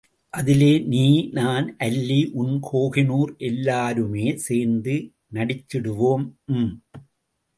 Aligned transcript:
அதிலே 0.33 0.79
நீ, 0.79 1.03
நான், 1.31 1.77
அல்லி, 1.77 2.29
உன் 2.33 2.55
கோஹினூர் 2.61 3.35
எல்லாருமே 3.37 4.35
சேர்ந்து 4.37 4.95
நடிச்சிடுவோம்... 5.33 6.25
ம்! 6.45 6.71